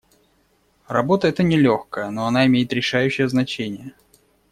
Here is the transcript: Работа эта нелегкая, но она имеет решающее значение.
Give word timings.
Работа 0.87 1.27
эта 1.27 1.43
нелегкая, 1.43 2.09
но 2.09 2.25
она 2.25 2.47
имеет 2.47 2.73
решающее 2.73 3.29
значение. 3.29 3.93